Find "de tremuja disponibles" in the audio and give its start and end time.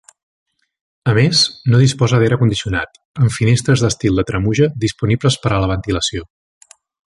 4.21-5.41